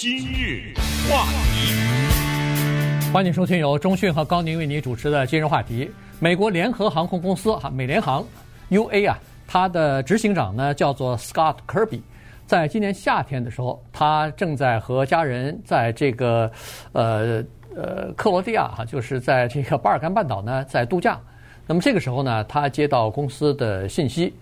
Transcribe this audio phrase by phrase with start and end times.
[0.00, 0.72] 今日
[1.10, 5.90] 话题，欢迎收听由中讯和高宁为你主持的今日话题。
[6.18, 8.24] 美国联合航空公司哈美联航
[8.70, 12.00] UA 啊，它的执行长呢叫做 Scott Kirby，
[12.46, 16.50] 在今年夏天的时候，他正在和家人在这个
[16.92, 17.44] 呃
[17.76, 21.20] 呃克罗地亚哈，就是在这个巴尔干半岛呢在度假。
[21.66, 24.32] 那么这个时候呢，他接到公司的信息，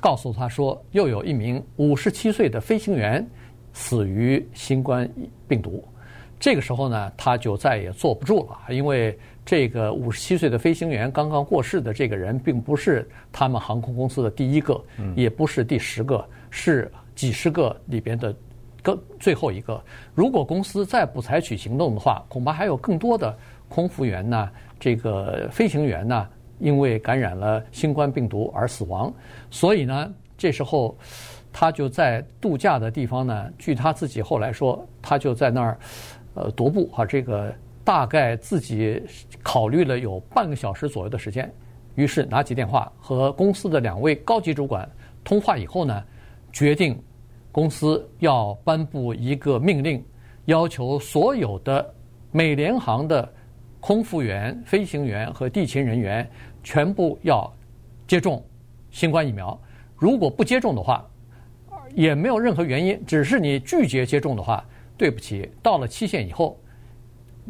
[0.00, 3.24] 告诉他说又有一名五十七岁的飞行员。
[3.74, 5.06] 死于新冠
[5.48, 5.84] 病毒，
[6.38, 14.80] 这个时候呢，他就再也坐不住了，因为这个五十七岁的飞行员刚刚过世的这个人，并不是他们航空公司的第一个，
[15.16, 18.34] 也不是第十个，是几十个里边的
[18.80, 19.82] 个最后一个。
[20.14, 23.36] 如果公司再不采取行动的话，恐怕还有更多的
[23.68, 26.28] 空服员呢，这个飞行员呢，
[26.60, 29.12] 因为感染了新冠病毒而死亡。
[29.50, 30.96] 所以呢，这时候。
[31.56, 35.78] 他就在度假的地方呢，据他自己后来说，他就在那儿，
[36.34, 37.54] 呃，踱步啊，这个
[37.84, 39.00] 大概自己
[39.40, 41.48] 考虑了有半个小时左右的时间，
[41.94, 44.86] 于是拿起电话和公司的两位高级主管
[45.22, 46.02] 通话以后呢，
[46.52, 47.00] 决定
[47.52, 50.04] 公司要颁布一个命令，
[50.46, 51.88] 要求所有的
[52.32, 53.32] 美联航的
[53.78, 56.28] 空服员、飞行员和地勤人员
[56.64, 57.48] 全部要
[58.08, 58.44] 接种
[58.90, 59.56] 新冠疫苗，
[59.96, 61.08] 如果不接种的话。
[61.94, 64.64] 也没有任何原因，只是你拒绝接种的话，
[64.96, 66.60] 对不起，到了期限以后，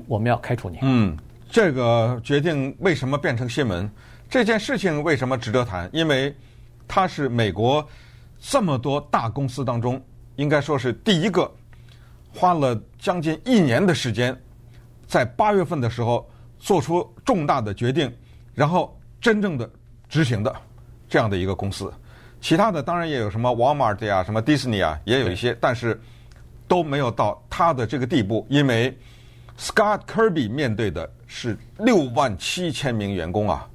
[0.06, 0.78] 我们要开除你。
[0.82, 1.16] 嗯，
[1.50, 3.90] 这个决定为什么变成新闻？
[4.28, 5.88] 这件事情为什么值得谈？
[5.92, 6.34] 因为
[6.88, 7.86] 它是美国
[8.40, 10.02] 这么多大公司当中，
[10.36, 11.50] 应该说是第一个
[12.32, 14.36] 花了将近一年的时间，
[15.06, 16.28] 在八月份的时候
[16.58, 18.12] 做出重大的决定，
[18.54, 19.70] 然后真正的
[20.08, 20.54] 执行的
[21.08, 21.92] 这样的一个公司。
[22.44, 25.98] 其他的当然也有什么 Walmart 呀、什么 Disney 啊，也有一些，但是
[26.68, 28.94] 都没有到他的这个地步，因为
[29.58, 33.66] Scott Kirby 面对的是六万七千名员工啊，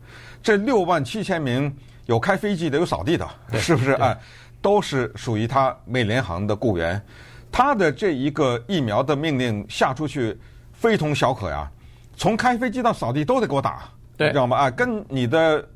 [0.44, 1.76] 这六万七千名
[2.06, 3.94] 有开飞机的，有扫地的，是不是？
[3.94, 4.16] 哎，
[4.62, 7.04] 都是属于他美联航的雇员，
[7.52, 10.38] 他的这一个疫苗的命令下出去
[10.74, 11.68] 非同小可呀，
[12.16, 14.58] 从开飞机到扫地都得给我打，对，知道吗？
[14.58, 15.68] 啊，跟你的。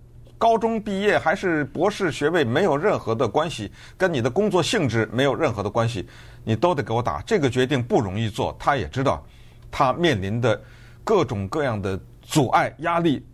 [0.44, 6.06] 高中毕业还是博士学位没有任何的关系，跟你的工作性质没有任何的关系，
[6.44, 7.22] 你都得给我打。
[7.22, 9.26] 这个决定不容易做，他也知道，
[9.72, 10.62] 他面临的
[11.02, 13.26] 各种各样的阻碍、压力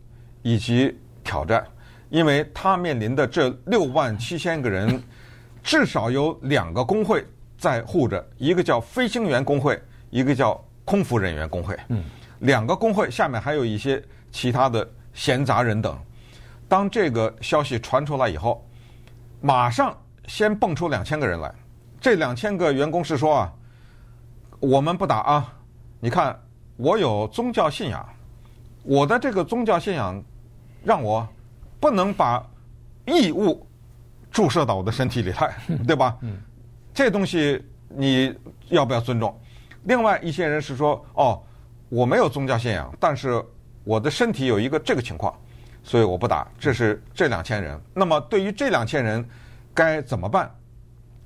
[0.44, 1.66] 以及挑战，
[2.12, 5.02] 因为他面临的这六万七千个人，
[5.64, 7.26] 至少有两个工会
[7.58, 9.82] 在护着，一个叫飞行员工会，
[10.12, 11.76] 一个叫空服人员工会。
[11.88, 12.04] 嗯，
[12.42, 14.00] 两个工会下面还有一些
[14.32, 15.98] 其他的闲杂人等。
[16.70, 18.64] 当这个消息传出来以后，
[19.42, 19.98] 马上
[20.28, 21.54] 先蹦出两千个人来。
[22.00, 23.54] 这两千个员工是说啊，
[24.60, 25.54] 我们不打啊！
[26.00, 26.40] 你看，
[26.78, 28.08] 我有宗教信仰，
[28.84, 30.24] 我的这个宗教信仰
[30.84, 31.28] 让我
[31.80, 32.42] 不能把
[33.06, 33.68] 异物
[34.32, 35.58] 注射到我的身体里来，
[35.88, 36.18] 对吧？
[36.94, 38.34] 这东西你
[38.70, 39.38] 要不要尊重？
[39.84, 41.42] 另外一些人是说，哦，
[41.90, 43.44] 我没有宗教信仰，但是
[43.84, 45.34] 我的身体有一个这个情况。
[45.90, 47.82] 所以我不打，这是这两千人。
[47.96, 49.28] 那么对于这两千人，
[49.74, 50.48] 该怎么办？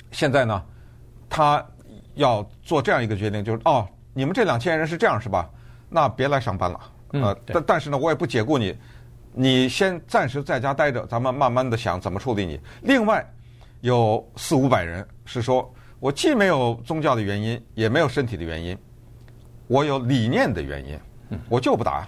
[0.10, 0.64] 现在呢，
[1.30, 1.62] 他
[2.14, 5.50] 要做这样一个决定，就是哦，你们这两千人是这样是吧？
[5.90, 6.80] 那别来上班了。
[7.12, 8.74] 呃，但但是呢，我也不解雇你，
[9.34, 12.58] 你先暂时在家待着，咱们慢慢的想怎么处理你。
[12.84, 13.22] 另外，
[13.82, 15.70] 有四五百人是说，
[16.00, 18.78] 我既没有宗教的原因，也没有身体的原因，
[19.68, 20.98] 我有理念的原因，
[21.50, 22.08] 我就不打。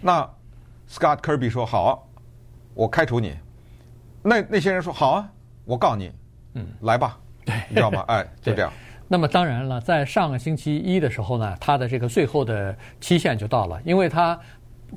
[0.00, 0.35] 那。
[0.88, 1.98] Scott Kirby 说：“好啊，
[2.74, 3.36] 我开除你。”
[4.22, 5.28] 那那些人说：“好啊，
[5.64, 6.10] 我告你。”
[6.54, 8.04] 嗯，来吧， 对，你知道吗？
[8.08, 8.72] 哎， 就这样。
[9.08, 14.38] 那么当然了，在上个星期一的时候呢，他的这个最后的期限就到了，因为他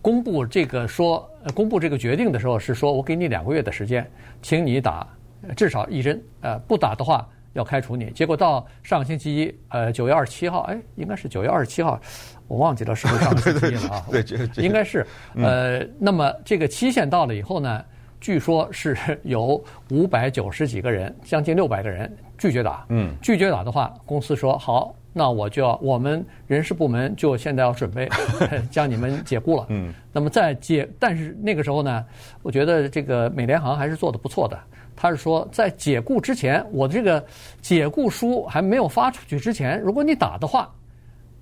[0.02, 4.10] 公布这个说，公布这个决定的时候是说：“我给你两个月的时间，
[4.42, 5.08] 请你打
[5.56, 7.28] 至少一针，呃，不打的话
[7.60, 12.00] 要开除你。”结果到上个星期一，呃，九月二十七号，哎，应该是九月二十七号。
[12.48, 14.06] 我忘记了是不是上个星期一了啊？
[14.10, 15.06] 对对对，应该是。
[15.36, 17.86] 呃，那么这个期限到了以后呢，
[18.20, 22.86] 据说是有五百九十几个人，将近六百个人拒绝打。
[22.90, 28.08] 嗯，拒绝打的话，公司说好，那我就要我们人事部门就现在要准备
[28.70, 29.66] 将你们解雇了。
[29.70, 32.06] 嗯，那么在解，但是那个时候呢，
[32.42, 34.60] 我觉得这个美联航还是做得不错的。
[34.96, 37.24] 他是说，在解雇之前，我这个
[37.62, 40.70] 解雇书还没有发出去之前，如果你打的话。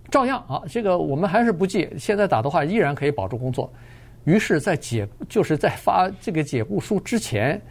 [0.09, 1.89] 照样啊，这个我们还是不记。
[1.99, 3.69] 现在打的话，依然可以保住工作。
[4.23, 7.61] 于是，在解就是在发这个解雇书之前，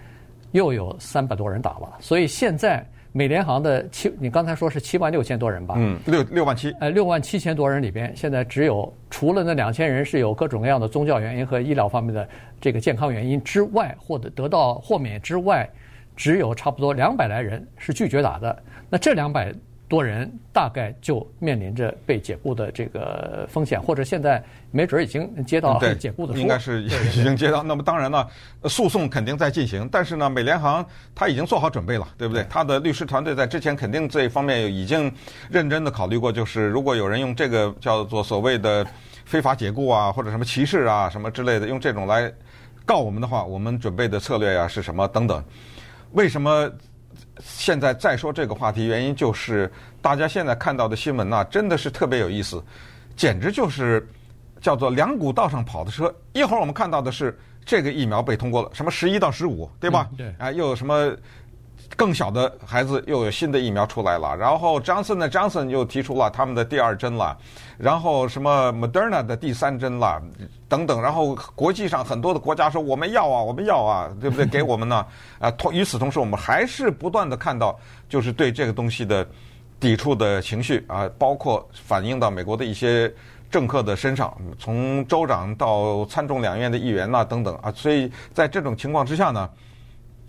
[0.52, 1.96] 又有三百多人打了。
[1.98, 5.74] 所以现在美联航的七，你刚才说是七万六千多人吧？
[5.78, 6.70] 嗯，六六万七。
[6.80, 12.28] 呃，六万七千多人里边，现在只有除了那两千人是有各种各样的宗教原因和医疗方面的
[12.60, 15.66] 这个健康原因之外，或者得到豁免之外，
[16.14, 18.62] 只有差不多两百来人是拒绝打的。
[18.90, 19.50] 那这两百。
[19.88, 24.42] 多人大概就面临着被解雇的这个风险，或者现在
[24.72, 26.88] 没准已经接到解雇的书，应该是已
[27.22, 27.62] 经接到。
[27.62, 28.26] 那么当然呢，
[28.64, 30.84] 诉讼肯定在进行，但是呢，美联航
[31.14, 32.44] 他已经做好准备了，对不对？
[32.50, 35.12] 他的律师团队在之前肯定这方面已经
[35.48, 38.84] 认真的考虑过，就是如果有人用这个叫做所谓的
[39.24, 42.32] 非法解雇啊，或者什么歧视啊什么之类的，用这种来
[42.84, 45.44] 告我们的话，我们准备的策略呀是什么等等？
[46.10, 46.68] 为什么？
[47.40, 52.62] 现在再说这个话题，原因就是大家现在看到的新闻啊，真的是特别有意思，
[53.16, 54.06] 简直就是
[54.60, 56.14] 叫做两股道上跑的车。
[56.32, 60.08] 一会儿我们看到的是这个疫苗被通过了，什么十一到十五，对吧？
[60.16, 60.34] 对。
[60.38, 61.14] 啊，又有什么？
[61.94, 67.36] 更小的孩子又有新的疫苗出来了，然后 Johnson Johnson 又提出了他们的第二针了，
[67.78, 70.20] 然后什么 Moderna 的第三针了，
[70.68, 74.44] 等等，然后国际上很多的国家说我们要啊，我们要啊，对不对？
[74.46, 75.06] 给我们呢？
[75.38, 77.78] 啊，同与此同时，我们还是不断的看到，
[78.08, 79.26] 就是对这个东西的
[79.78, 83.12] 抵触的情绪啊，包括反映到美国的一些
[83.50, 89.48] 政客的身上，从州长到参众两院的议员呐等等啊，所以在这种情况之下呢。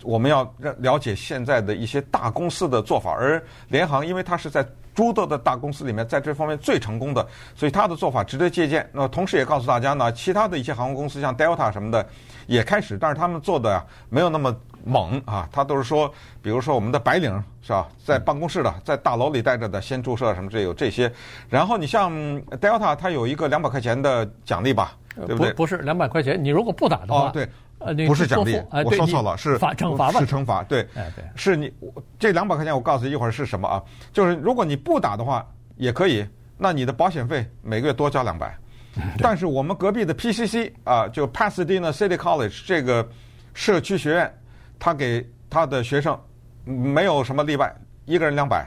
[0.02, 8.88] 我们要了解现在的一些大公司的做法，而联航因为它是在诸多的大公司里面在这方面最成功的，所以它的做法值得借鉴。
[8.92, 12.04] 那同时也告诉大家呢，其他的一些航空公司像 Delta 什么的
[12.46, 14.54] 也开始，但是他们做的没有那么
[14.84, 15.48] 猛啊。
[15.52, 16.12] 他都是说，
[16.42, 21.12] 比如说我们的白领是吧，在办公室的，在大楼里待着的，先注射什么这有这些。
[21.48, 22.12] 然后你像
[22.60, 25.50] Delta，它有一个两百块钱的奖励吧，对不对？
[25.52, 27.48] 不，不是两百块钱，你如果不打的话，哦，对。
[27.78, 30.20] 呃，不是奖励，我说错了，是罚惩罚吧？
[30.20, 30.86] 是惩罚，对，
[31.34, 31.72] 是你
[32.18, 33.82] 这两百块钱，我告诉你一会儿是什么啊？
[34.12, 35.46] 就是如果你不打的话，
[35.76, 36.26] 也可以，
[36.56, 38.56] 那你的保险费每个月多交两百。
[39.18, 43.08] 但是我们隔壁的 PCC 啊，就 Pasadena City College 这个
[43.54, 44.34] 社区学院，
[44.76, 46.18] 他给他的学生
[46.64, 47.72] 没有什么例外，
[48.06, 48.66] 一个人两百。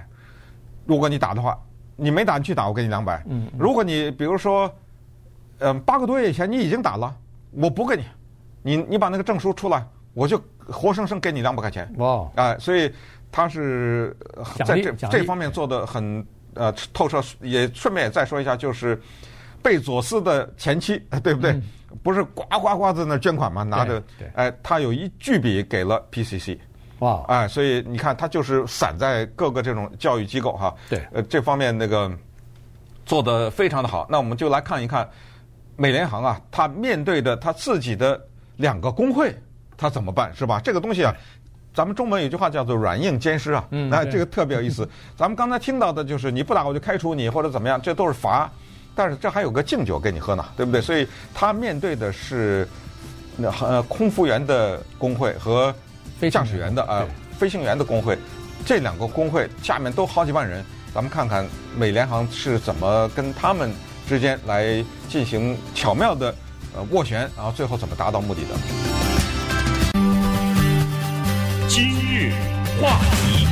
[0.86, 1.60] 如果你打的话，
[1.98, 3.22] 你没打你去打，我给你两百。
[3.28, 3.46] 嗯。
[3.60, 4.74] 如果你比如说，
[5.60, 7.14] 嗯，八个多月以前你已经打了，
[7.52, 8.04] 我不给你。
[8.62, 11.92] 你你把那个证书出来，我就活生生给你两百块钱。
[11.98, 12.30] 哇！
[12.36, 12.92] 啊，所以
[13.32, 14.16] 他是
[14.66, 17.22] 在这这方面做的很呃透彻。
[17.42, 19.02] 也顺便也再说一下，就是
[19.64, 21.52] 贝佐斯的前妻，对不对？
[21.52, 21.64] 嗯、
[22.04, 23.64] 不是呱呱呱在那捐款吗？
[23.64, 24.04] 拿着，
[24.36, 26.58] 哎，他有一巨笔给了 PCC。
[27.00, 27.24] 哇！
[27.28, 30.76] 哎，所以你看，他就是散在各个这种教育机构哈。
[30.88, 31.02] 对。
[31.12, 32.12] 呃，这方面那个
[33.06, 34.06] 做的非常的好。
[34.08, 35.10] 那我们就来看一看
[35.76, 38.22] 美联航啊，他面对的他自己的。
[38.62, 39.36] 两个工会，
[39.76, 40.62] 他怎么办是吧？
[40.64, 41.14] 这个东西啊，
[41.74, 44.88] 咱们中文有句话叫做“软硬兼施”啊，哎，这个特别有意思。
[45.18, 48.50] 咱们刚才听到的就是你不打我就开除你或者怎么样，这都是罚，
[48.96, 50.80] 但是这还有个敬酒给你喝呢，对不对？
[50.80, 52.68] 所以他面对的是
[53.36, 55.74] 那呃空服员的工会和
[56.30, 57.06] 驾驶员的啊
[57.38, 58.18] 飞行员的工会，
[58.66, 63.72] 这两个工会下面都好几万人，咱们看看美联航是怎么跟他们
[64.08, 66.36] 之间来进行巧妙的。
[66.74, 68.56] 呃，斡旋，然后最后怎么达到目的的？
[71.68, 72.32] 今日
[72.82, 73.46] 话题，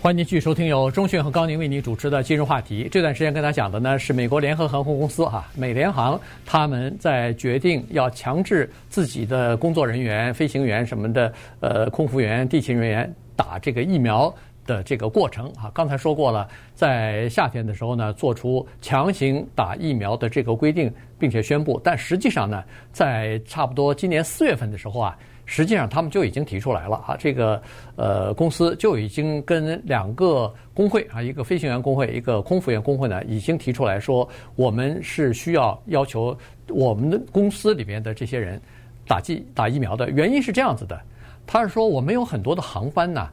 [0.00, 2.84] 欢迎继续收听由钟讯和高宁为你主持的《今日话题》。
[2.88, 14.34] 这段时间跟大家讲的呢是美国联合航空公司哈，美联航他们在决定要强制自己的工作人员、飞行员什么的，呃，空服员、地勤人员打这个疫苗。
[14.66, 21.80] 的这个过程啊，刚才说过了，在夏天的时候呢，做出强行打疫苗的这个规定，并且宣布。
[21.82, 27.60] 但实际上呢，在差不多今年四月份的时候啊，实际上他们就已经提出来了啊，这个
[27.96, 36.36] 呃公司就已经跟两个工会啊，一个飞行员工会，一个空服员工会呢，已经提出来说，我们是需要要求
[36.68, 38.60] 我们的公司里边的这些人
[39.08, 40.08] 打剂打疫苗的。
[40.10, 41.00] 原因是这样子的，
[41.46, 43.28] 他是说我们有很多的航班呢。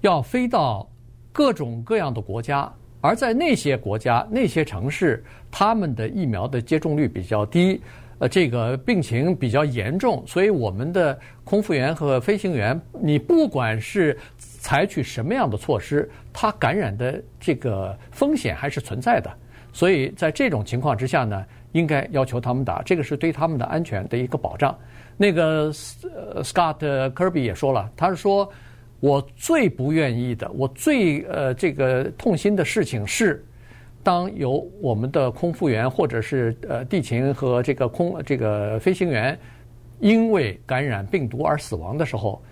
[0.00, 0.88] 要飞到
[1.32, 7.80] 各种各样的国家，而在那些国家、那些城市，他们的疫苗的接种率比较低，
[8.18, 19.30] 呃，这个病情比较严重，所以我们的空服员和飞行员，你不管是采取什么样的措施，他感染的这个风险还是存在的。
[19.72, 24.76] 所以在这种情况之下呢，应该要求他们打，这个是对他们的安全的一个保障。
[25.16, 26.78] 那个 Scott
[27.12, 28.48] Kirby 也说了，他是说。
[29.00, 33.44] 我最不愿意的，我最呃这个痛心的事情是，
[34.02, 39.38] 当有我们的空服员或者是呃地勤和这个空这个飞行员
[40.00, 42.42] 因为感染病毒而死亡的时候，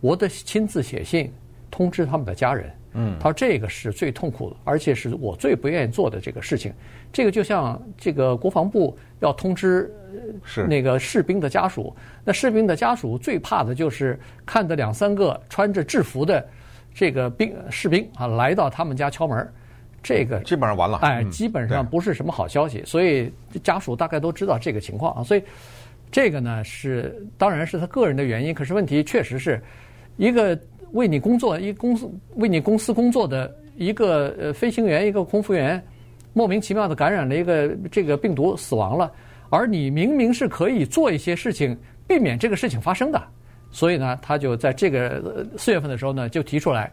[0.00, 1.32] 我得亲自写信
[1.70, 2.70] 通知他们的家人。
[2.96, 6.72] 嗯，他说这个是最痛苦的，而且是我最不愿意做的这个事情。
[7.12, 9.94] 这个就像这个国防部要通知
[10.42, 16.46] 是那个士兵的家属，那士兵的家属最怕的就是看到两三个穿着制服的
[16.94, 19.46] 这个兵士兵啊来到他们家敲门，
[20.02, 20.98] 这个基本上完了。
[20.98, 25.22] 哎，基本上不是什么好消息，所以家属大概都知道这个情况啊。
[25.22, 25.42] 所以
[26.10, 29.62] 这个呢是当然是他个人的原因，可是问题确实是
[30.16, 30.58] 一个。
[30.92, 35.82] 为你工作，一公司为你公司工作的一个呃飞行员，一个空服员，
[36.32, 39.12] 莫名其妙的感染了一个这个病毒死亡了，
[39.50, 43.22] 而你明明是可以做一些事情避免这个事情发生的，
[43.70, 46.90] 所以呢，他就在这个四月份的时候呢，就提出来，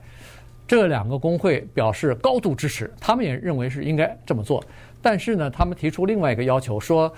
[0.68, 4.62] 这两个工会表示高度支持，他们也认为是应该这么做，
[5.02, 7.14] 但是呢，他们提出另外一个要求，说，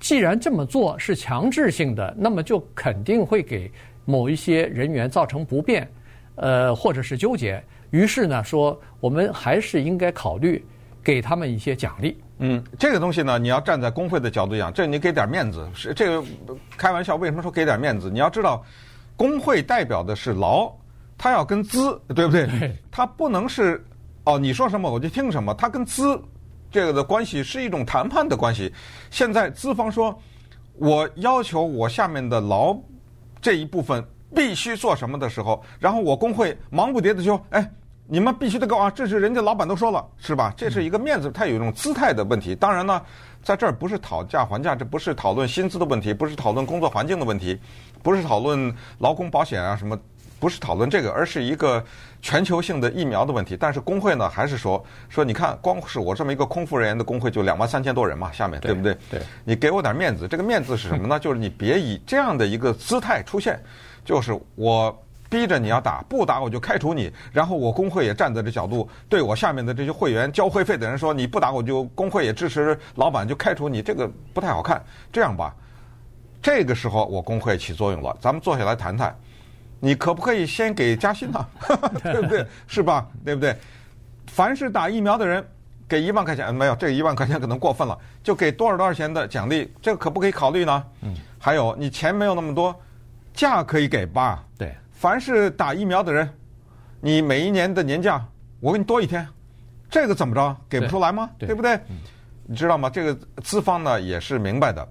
[0.00, 3.70] 既然这么做是强制性的，那么就肯定会给。
[4.08, 5.86] 某一些人员造成不便，
[6.36, 10.64] 呃，或者是纠结，于是呢，说我们还是应该考虑
[11.04, 12.18] 给他们一些奖励。
[12.38, 16.26] 嗯，这个东西呢，你要站在工会的角度讲，这你给点面子，是这个
[16.74, 17.16] 开玩笑。
[17.16, 18.08] 为什么说给点面子？
[18.08, 18.64] 你要知道，
[19.14, 20.72] 工会代表的是劳，
[21.18, 22.74] 他要跟资，对不对？
[22.90, 23.84] 他不能是
[24.24, 25.52] 哦，你说什么我就听什么。
[25.52, 26.18] 他跟资
[26.70, 28.72] 这个的关系是一种谈判的关系。
[29.10, 30.18] 现在资方说，
[30.76, 32.74] 我要求我下面的劳。
[33.40, 34.04] 这一部分
[34.34, 37.70] 必须做什么的时候，然后我工会忙不迭的说：“哎，
[38.06, 38.90] 你们必须得给我啊！
[38.90, 40.52] 这是人家老板都说了，是吧？
[40.56, 42.54] 这是一个面子，它有一种姿态的问题。
[42.54, 43.00] 当然呢，
[43.42, 47.58] 在这儿不是讨价还价，这不是讨论薪资的问题，不是讨论工作环境的问题，
[48.02, 49.98] 不是讨论劳工保险啊什么，
[50.38, 51.84] 不是讨论这个，而是一个
[52.22, 53.56] 全球性的疫苗的问题。
[53.58, 58.96] 但是工会呢，还是说说，你看，光是我这么一个空服人员的工会就两万三千多人嘛，下面对，对不对？
[59.10, 61.18] 对，你给我点面子，这个面子是什么呢？
[61.18, 63.60] 就是你别以这样的一个姿态出现。
[64.04, 64.96] 就是我
[65.28, 67.12] 逼着你要打，不打我就开除你。
[67.30, 74.82] 然后我工会也站在这角度，对我下面的这些会员交会费的人说，你不打我就工会也支持老板就开除你，这个不太好看。
[75.12, 75.54] 这样吧，
[76.40, 79.14] 这个时候我工会起作用了，咱们坐下来谈谈，
[79.80, 81.46] 你可不可以先给加薪呢？
[82.02, 82.46] 对不对？
[82.66, 83.06] 是吧？
[83.24, 83.56] 对不对？
[84.26, 85.46] 凡是打疫苗的人
[85.88, 90.84] 给一万块钱，没有这个一万块钱可能过分了，就给多少多少钱的奖励，这个可不可以考虑呢？
[91.02, 91.14] 嗯。
[91.38, 92.74] 还有你钱没有那么多。
[93.32, 94.44] 假可以给吧？
[94.58, 96.28] 对，凡是打疫苗的人，
[97.00, 98.20] 你每一年的年假
[98.58, 99.24] 我给你多一天，
[99.88, 100.56] 这个怎么着？
[100.68, 101.30] 给不出来吗？
[101.38, 101.76] 对，对不对？
[101.88, 101.96] 嗯，
[102.44, 102.90] 你知道吗？
[102.90, 104.86] 这个资方呢也是明白的，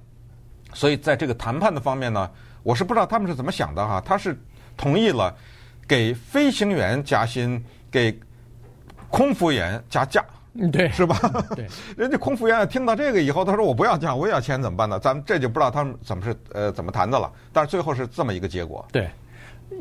[0.74, 2.32] 所以在这个谈判的方面呢，
[2.63, 4.01] 我是不知道他们是怎么想的哈。
[4.06, 4.39] 他是
[4.77, 5.36] 同意了
[5.88, 8.17] 给飞行员加薪，给
[9.10, 10.24] 空服员加价。
[10.60, 11.19] 嗯，对，是吧？
[11.55, 14.98] 对， 人家空服员听到这个以后，他说我不要价，我也要钱，怎么办呢？
[15.00, 17.31] 咱们这就不知道他们怎么是呃怎么谈的了。
[17.53, 18.84] 但是最后是这么一个结果。
[18.91, 19.07] 对，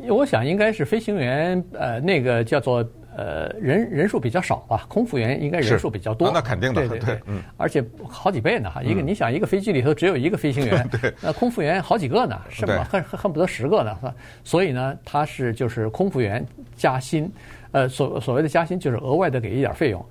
[0.07, 2.87] 我想应该是飞行员呃那个叫做
[3.17, 6.27] 呃人人数比较少吧，空服员应该人数比较多。
[6.27, 8.83] 啊、那肯定的，对对对，对嗯，而且好几倍呢哈。
[8.83, 12.87] 一个、嗯、你想一个飞机里头只有一个飞行员， 对，那空服员好几个呢，是吧？
[12.91, 14.13] 恨恨不得十个呢？
[14.43, 16.45] 所以呢，他是就是空服员
[16.75, 17.31] 加薪，
[17.71, 20.05] 呃所所谓的加薪就是额外的给一点费用。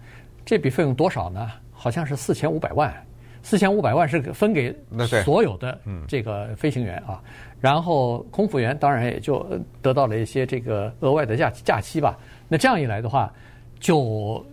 [0.44, 1.48] 这笔费用多少呢？
[1.72, 2.92] 好像是四千五百万，
[3.42, 4.74] 四千五百万是分给
[5.22, 7.22] 所有的这个飞行员啊。
[7.60, 9.44] 然后空服员当然也就
[9.80, 12.18] 得到了一些这个额外的假假期吧。
[12.48, 13.32] 那这样一来的话，
[13.80, 14.44] 就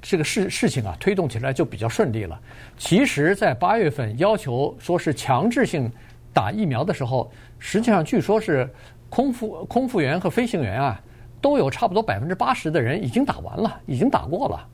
[0.00, 2.40] 这个事事情啊推动起来就比较顺利了。
[2.76, 5.90] 其实，在八月份要求说是强制性
[6.32, 8.68] 打疫苗的时候，实际上据说是
[9.08, 11.00] 空服 空服员和飞行员啊
[11.40, 14.68] 都有差不多百分之八十的人已经打完了，已经打过了。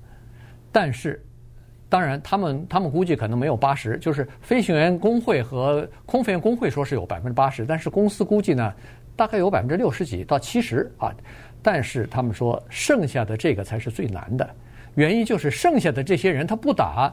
[0.70, 1.24] 但是，
[1.88, 8.72] 当然，他们他们估计可能没有八十，就是飞行员工会和空服员工会说是有百分之八十，但是公司估计呢，
[9.16, 11.12] 大概有百分之六十几到七十啊。
[11.70, 14.50] 但是他们说，剩下的这个才是最难的，
[14.94, 17.12] 原因就是剩下的这些人他不打，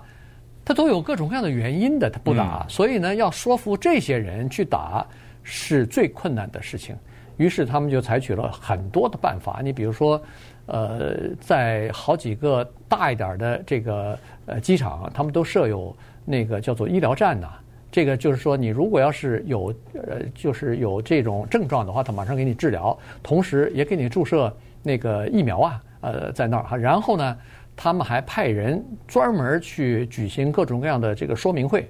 [0.63, 5.05] 他都有各种各样的原因的，他不打，所以呢，要说服这些人去打
[5.43, 6.95] 是最困难的事情。
[7.35, 10.21] 于是他们就采取了很多的办法，你比如说。
[10.67, 15.95] 呃，在好几个大一点的这个呃机场，他们都设有
[16.25, 17.47] 那个叫做医疗站呐。
[17.95, 25.81] 这个就是说，你如果要是有呃，就是有这种症状的话，他马上给你治疗，同时也给你注射那个疫苗啊。
[26.01, 27.37] 呃，在那儿哈，然后呢，
[27.73, 31.89] 他们还派人专门去举行各种各样的这个说明会，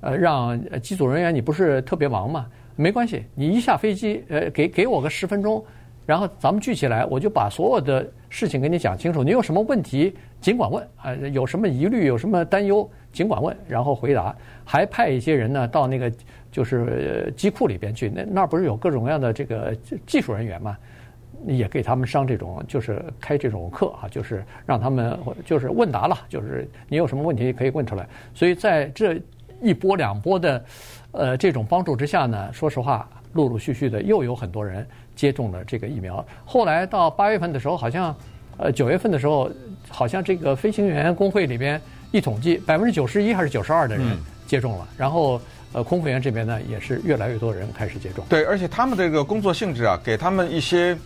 [0.00, 2.46] 呃，让机组人员，你不是特别忙吗？
[2.74, 5.64] 没关系，你一下飞机，呃，给给我个十分钟。
[6.04, 9.22] 然后咱们聚起来，我就把所有的事情给你讲清楚。
[9.22, 14.36] 你有什么问题，尽管问啊，有什么疑虑，有什么担忧，尽管问，然后回答。
[14.62, 16.12] 还派一些人呢到那个
[16.52, 19.74] 就是机库里边去，那那不是有各种各样的这个
[20.06, 20.76] 技术人员吗？
[21.46, 28.06] 也给他们上这种，就是开这种课啊，就是让他们就是问答了，就是你有什么问题可以问出来。
[28.34, 29.18] 所以在这
[29.62, 30.64] 一波两波的
[31.12, 36.22] 呃这种帮助之下呢，说实话，陆陆续续的又有很多人接种了这个疫苗。
[36.44, 38.14] 后来到八月份的时候，好像
[38.56, 39.50] 呃九月份的时候，
[39.88, 41.80] 好像这个飞行员工会里边
[42.12, 45.40] 一统计，百分之九十一还是九十二的人接种了，然后。
[45.76, 48.24] 呃，空服员这边呢，也是越来越多人开始接种。
[48.28, 50.96] 对，而且他们这个工作性质啊，给他们一些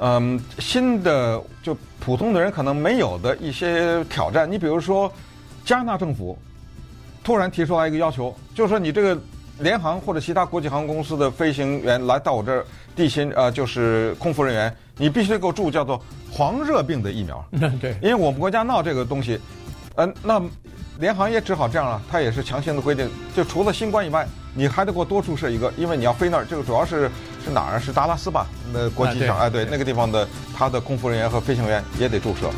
[0.00, 4.50] 嗯新的，就普通的人可能没有的一些挑战。
[4.50, 5.08] 你比如说，
[5.64, 6.36] 加拿大政府
[7.22, 9.16] 突然提出来一个要求，就是说你这个
[9.60, 17.44] 联航或者其他国际航空公司的飞行员来到我这儿地勤呃，就是空服人员，你必须得给我注叫做黄热病的疫苗。
[17.80, 19.40] 对，因为我们国家闹这个东西，
[19.96, 20.42] 嗯、呃，那。
[20.98, 27.08] 联航也只好这样了，它也是强行的规定，就除了新冠以外，你还得给我多注射一个，因为你要飞那儿，这个主要是
[27.44, 27.78] 是哪儿？
[27.78, 28.48] 是达拉斯吧？
[28.72, 32.50] 那国际机场，哎，对，那个地方的他的空服人员和飞行员也得注射。